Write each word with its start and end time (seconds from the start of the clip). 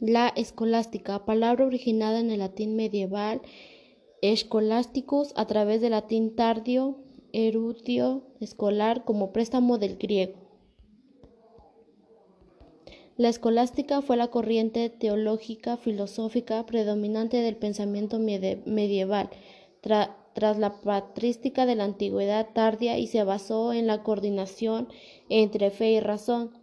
La 0.00 0.28
escolástica, 0.28 1.26
palabra 1.26 1.66
originada 1.66 2.20
en 2.20 2.30
el 2.30 2.38
latín 2.38 2.74
medieval 2.74 3.42
scholasticus 4.22 5.34
a 5.36 5.46
través 5.46 5.82
del 5.82 5.90
latín 5.90 6.34
tardio, 6.34 6.96
erudio, 7.34 8.22
escolar, 8.40 9.04
como 9.04 9.30
préstamo 9.30 9.76
del 9.76 9.98
griego. 9.98 10.38
La 13.18 13.28
escolástica 13.28 14.00
fue 14.00 14.16
la 14.16 14.28
corriente 14.28 14.88
teológica 14.88 15.76
filosófica 15.76 16.64
predominante 16.64 17.42
del 17.42 17.56
pensamiento 17.56 18.18
medieval 18.18 19.28
tras 19.82 20.58
la 20.58 20.80
patrística 20.80 21.66
de 21.66 21.74
la 21.74 21.84
antigüedad 21.84 22.48
tardía 22.54 22.96
y 22.96 23.06
se 23.06 23.22
basó 23.24 23.74
en 23.74 23.86
la 23.86 24.02
coordinación 24.02 24.88
entre 25.28 25.70
fe 25.70 25.92
y 25.92 26.00
razón, 26.00 26.59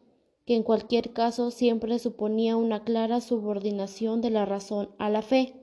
que 0.48 0.56
en 0.56 0.64
cualquier 0.64 1.12
caso 1.12 1.52
siempre 1.52 2.00
suponía 2.00 2.56
una 2.56 2.86
clara 2.86 3.20
subordinación 3.20 4.22
de 4.22 4.30
la 4.30 4.46
razón 4.46 4.90
a 4.98 5.10
la 5.10 5.22
fe. 5.22 5.54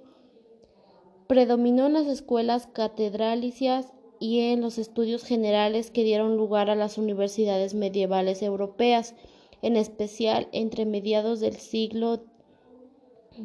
Predominó 1.26 1.86
en 1.86 1.94
las 1.94 2.06
escuelas 2.06 2.66
catedralicias 2.66 3.94
y 4.20 4.40
en 4.40 4.60
los 4.60 4.76
estudios 4.76 5.24
generales 5.24 5.90
que 5.90 6.04
dieron 6.04 6.36
lugar 6.36 6.68
a 6.68 6.74
las 6.74 6.98
universidades 6.98 7.72
medievales 7.72 8.42
europeas, 8.42 9.14
en 9.62 9.76
especial 9.76 10.48
entre 10.52 10.84
mediados 10.84 11.40
del 11.40 11.56
siglo 11.56 12.22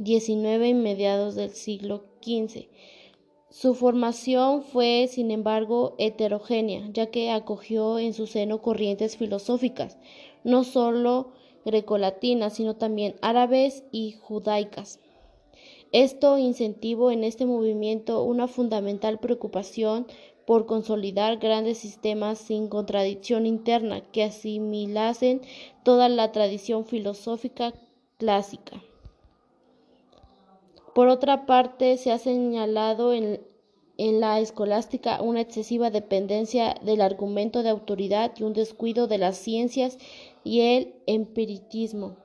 XIX 0.04 0.68
y 0.68 0.74
mediados 0.74 1.36
del 1.36 1.52
siglo 1.52 2.04
XV. 2.22 2.68
Su 3.50 3.74
formación 3.74 4.62
fue, 4.62 5.08
sin 5.10 5.32
embargo, 5.32 5.96
heterogénea, 5.98 6.88
ya 6.94 7.08
que 7.08 7.32
acogió 7.32 7.98
en 7.98 8.14
su 8.14 8.28
seno 8.28 8.62
corrientes 8.62 9.18
filosóficas, 9.18 9.98
no 10.44 10.64
solo 10.64 11.32
grecolatinas, 11.66 12.54
sino 12.54 12.76
también 12.76 13.16
árabes 13.22 13.84
y 13.92 14.14
judaicas. 14.14 15.00
Esto 15.92 16.38
incentivó 16.38 17.12
en 17.12 17.24
este 17.24 17.46
movimiento 17.46 18.24
una 18.24 18.48
fundamental 18.48 19.20
preocupación 19.20 20.06
por 20.46 20.66
consolidar 20.66 21.38
grandes 21.38 21.78
sistemas 21.78 22.40
sin 22.40 22.70
contradicción 22.70 23.46
interna 23.46 24.02
que 24.02 24.24
asimilasen 24.24 25.42
toda 25.84 26.10
la 26.10 26.32
tradición 26.32 26.86
filosófica 26.86 27.74
clásica. 28.18 28.82
Por 30.94 31.08
otra 31.08 31.46
parte, 31.46 31.98
se 31.98 32.12
ha 32.12 32.18
señalado 32.18 33.14
en, 33.14 33.42
en, 34.00 34.20
la 34.20 34.40
escolástica 34.40 35.22
una 35.22 35.42
excesiva 35.42 35.92
dependencia 35.92 36.76
del 36.82 37.02
argumento 37.02 37.62
de 37.62 37.70
autoridad 37.70 38.32
y 38.38 38.44
un 38.44 38.54
descuido 38.54 39.08
de 39.08 39.18
las 39.18 39.38
ciencias 39.38 39.98
y 40.44 40.62
el 40.62 40.96
empiricismo. 41.06 42.18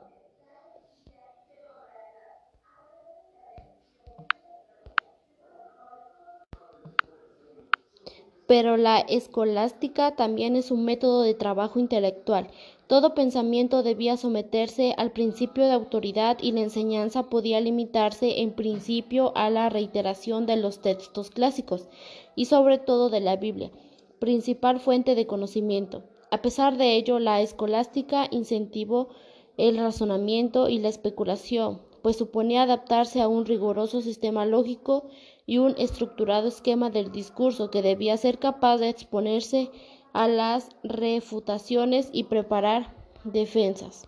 pero 8.47 8.77
la 8.77 8.99
escolástica 8.99 10.17
también 10.17 10.57
es 10.57 10.71
un 10.71 10.85
método 10.85 11.23
de 11.23 11.35
trabajo 11.35 11.79
intelectual. 11.79 12.49
Todo 12.87 13.15
pensamiento 13.15 13.83
debía 13.83 14.19
someterse 14.19 14.93
al 14.99 15.11
principio 15.13 15.65
de 15.65 15.73
autoridad 15.73 16.37
y 16.43 16.53
la 16.53 16.61
enseñanza 16.61 17.31
podía 17.31 17.59
limitarse 17.61 18.43
en 18.43 18.53
principio 18.53 19.33
a 19.37 19.49
la 19.49 19.71
reiteración 19.71 20.45
de 20.45 20.57
los 20.57 20.83
textos 20.83 21.31
clásicos 21.31 21.89
y 22.37 22.45
sobre 22.45 22.77
todo 22.79 23.09
de 23.09 23.21
la 23.21 23.37
Biblia, 23.37 23.71
principal 24.19 24.81
fuente 24.81 25.15
de 25.15 25.27
conocimiento. 25.27 26.03
A 26.31 26.43
pesar 26.43 26.77
de 26.77 26.97
ello, 26.97 27.19
la 27.19 27.41
escolástica 27.41 28.29
incentivó 28.31 29.09
el 29.57 29.79
razonamiento 29.79 30.69
y 30.69 30.79
la 30.79 30.89
especulación, 30.89 31.81
pues 32.03 32.17
suponía 32.17 32.65
adaptarse 32.65 33.23
a 33.23 33.29
un 33.29 33.47
riguroso 33.47 34.03
sistema 34.03 34.45
lógico 34.45 35.07
y 35.47 35.57
un 35.57 35.75
estructurado 35.79 36.49
esquema 36.49 36.91
del 36.91 37.13
discurso 37.13 37.71
que 37.71 37.81
debía 37.81 38.19
ser 38.19 38.39
capaz 38.39 38.77
de 38.77 38.91
exponerse 38.91 39.71
a 40.15 40.27
las 40.29 40.71
refutaciones 40.83 42.09
y 42.13 42.25
preparar 42.25 42.95
defensas. 43.25 44.07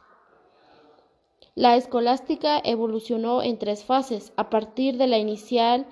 La 1.55 1.77
escolástica 1.77 2.61
evolucionó 2.65 3.43
en 3.43 3.59
tres 3.59 3.85
fases, 3.85 4.33
a 4.37 4.49
partir 4.49 4.97
de 4.97 5.07
la 5.07 5.19
inicial 5.19 5.87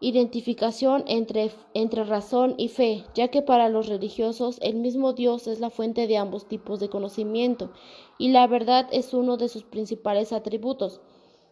identificación 0.00 1.04
entre, 1.06 1.52
entre, 1.74 2.04
razón 2.04 2.54
y 2.56 2.68
fe, 2.68 3.04
ya 3.14 3.28
que 3.28 3.42
para 3.42 3.68
los 3.68 3.86
religiosos 3.86 4.58
el 4.62 4.76
mismo 4.76 5.12
Dios 5.12 5.46
es 5.46 5.60
la 5.60 5.68
fuente 5.68 6.06
de 6.06 6.16
ambos 6.16 6.48
tipos 6.48 6.80
de 6.80 6.88
conocimiento 6.88 7.70
y 8.16 8.30
la 8.30 8.46
verdad 8.46 8.88
es 8.92 9.12
uno 9.12 9.36
de 9.36 9.48
sus 9.48 9.62
principales 9.62 10.32
atributos 10.32 11.02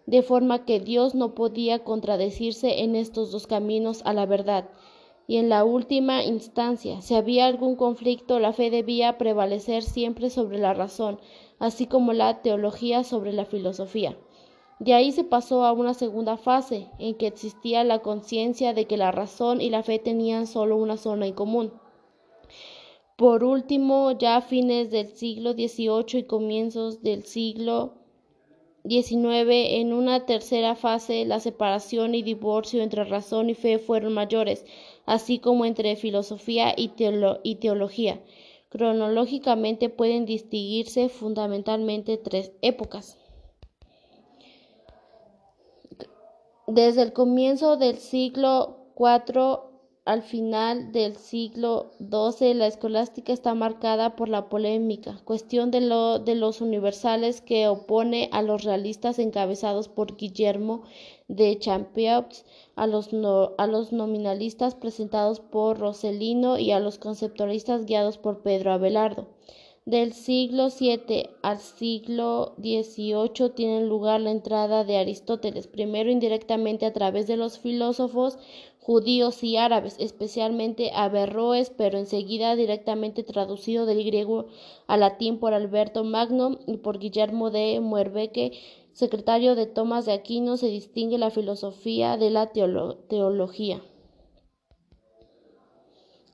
de 0.07 0.23
forma 0.23 0.65
que 0.65 0.81
Dios 0.81 1.15
no 1.15 1.35
podía 1.35 1.85
contradecirse 1.85 2.81
en 2.81 2.97
estos 2.97 3.31
dos 3.31 3.47
caminos 3.47 4.01
a 4.07 4.15
la 4.15 4.25
verdad. 4.25 4.71
Y 5.31 5.37
en 5.37 5.51
la 5.51 5.63
última 5.63 6.25
instancia, 6.25 7.03
si 7.03 7.15
había 7.15 7.45
algún 7.47 7.77
conflicto, 7.77 8.41
la 8.41 8.55
fe 8.55 8.71
debía 8.71 9.19
prevalecer 9.19 9.83
siempre 9.83 10.31
sobre 10.31 10.59
la 10.59 10.73
razón, 10.73 11.21
así 11.59 11.87
como 11.87 12.15
la 12.15 12.41
teología 12.41 13.05
sobre 13.05 13.35
la 13.35 13.45
filosofía. 13.45 14.17
De 14.79 14.95
ahí 14.95 15.13
se 15.13 15.25
pasó 15.25 15.67
a 15.67 15.73
una 15.73 15.93
segunda 15.93 16.39
fase, 16.39 16.89
en 16.99 17.15
que 17.15 17.27
existía 17.27 17.85
la 17.85 17.99
conciencia 17.99 18.73
de 18.73 18.87
que 18.87 18.97
la 18.97 19.13
razón 19.13 19.61
y 19.61 19.69
la 19.69 19.83
fe 19.83 19.99
tenían 19.99 20.47
solo 20.47 20.79
una 20.79 20.97
zona 20.97 21.27
en 21.27 21.35
común. 21.35 21.73
Por 23.17 23.45
último, 23.45 24.13
ya 24.13 24.37
a 24.37 24.41
fines 24.41 24.91
del 24.91 25.09
siglo 25.09 25.53
XVIII 25.53 26.21
y 26.21 26.23
comienzos 26.23 27.03
del 27.03 27.25
siglo 27.25 27.99
19. 28.89 29.81
En 29.81 29.93
una 29.93 30.25
tercera 30.25 30.75
fase, 30.75 31.27
la 31.27 31.41
separación 31.41 32.15
y 32.15 32.23
divorcio 32.23 32.83
entre 32.83 33.05
razón 33.05 33.51
y 33.51 33.55
fe 33.55 33.79
fueron 33.79 34.15
mayores, 34.15 34.65
así 35.05 35.39
como 35.39 35.67
entre 35.67 35.95
filosofía 35.95 36.75
y, 36.77 36.89
teología. 37.57 38.21
Cronológicamente 38.71 39.91
pueden 39.91 40.25
distinguirse 40.25 41.09
fundamentalmente 41.11 42.17
tres 42.17 42.53
épocas. 42.63 43.19
Desde 46.67 47.03
el 47.03 47.13
comienzo 47.13 47.77
del 47.77 47.99
siglo 47.99 48.93
IV 48.99 49.68
al 50.09 50.23
final 50.23 50.91
del 50.91 51.17
siglo 51.17 51.91
XII, 51.99 52.55
la 52.55 52.67
escolástica 52.67 53.31
está 53.31 53.53
marcada 53.53 54.17
por 54.17 54.31
la 54.31 54.49
polémica, 54.49 55.21
cuestión 55.27 55.71
de, 55.71 55.83
los 55.83 56.63
universales 56.63 57.43
que 57.43 57.69
opone 57.69 58.31
a 58.33 58.41
los 58.41 58.65
realistas 58.65 59.19
encabezados 59.19 59.89
por 59.89 60.17
Guillermo 60.17 60.83
de 61.29 61.59
Champeaux, 61.59 62.47
a 62.75 62.87
los, 62.87 63.11
a 63.59 63.67
los 63.67 63.93
nominalistas 63.93 64.75
presentados 64.75 65.41
por 65.41 65.79
Roselino 65.79 66.59
y 66.59 66.71
a 66.73 66.81
los 66.81 66.97
conceptualistas 66.97 67.85
guiados 67.85 68.17
por 68.17 68.41
Pedro 68.41 68.73
Abelardo. 68.73 69.27
Del 69.89 70.13
siglo 70.13 70.69
VII 70.69 71.31
al 71.41 71.61
siglo 71.61 72.53
XVIII 72.59 73.49
tiene 73.55 73.87
lugar 73.87 74.21
la 74.21 74.31
entrada 74.31 74.85
de 74.85 74.99
Aristóteles, 74.99 75.67
primero 75.67 76.11
indirectamente 76.11 76.85
a 76.85 76.93
través 76.93 77.27
de 77.27 77.39
los 77.39 77.59
filósofos 77.59 78.37
judíos 78.83 79.43
y 79.43 79.57
árabes, 79.57 79.97
especialmente 79.99 80.91
Averroes, 80.93 81.71
pero 81.71 81.97
enseguida 81.97 82.55
directamente 82.55 83.23
traducido 83.23 83.87
del 83.87 84.05
griego 84.05 84.49
al 84.89 85.01
latín 85.01 85.39
por 85.39 85.55
Alberto 85.55 86.05
Magno 86.05 86.59
y 86.67 86.77
por 86.77 86.99
Guillermo 86.99 87.51
de 87.51 87.81
Muerbeque, 87.81 88.61
secretario 88.93 89.55
de 89.55 89.65
Tomás 89.65 90.05
de 90.05 90.13
Aquino, 90.13 90.59
se 90.59 90.67
distingue 90.67 91.17
la 91.17 91.31
filosofía 91.31 92.19
de 92.19 92.29
la 92.29 92.53
teología. 92.53 93.81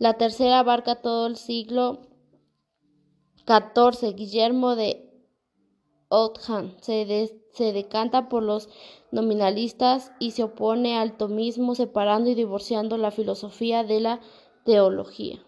La 0.01 0.15
tercera 0.15 0.59
abarca 0.59 1.01
todo 1.03 1.29
el 1.29 1.37
siglo 1.37 2.14
14. 3.45 4.13
Guillermo 4.13 4.77
de 4.77 5.11
se, 6.81 7.31
se, 7.53 7.73
decanta 7.73 8.29
por 8.29 8.43
los 8.43 8.69
nominalistas 9.11 10.13
y 10.21 10.31
se 10.33 10.45
opone 10.45 10.97
al 10.97 11.17
tomismo, 11.17 11.75
separando 11.75 12.31
y 12.31 12.35
divorciando 12.35 12.99
la 12.99 13.11
filosofía 13.11 13.83
de 13.83 14.01
la 14.01 14.21
teología. 14.65 15.45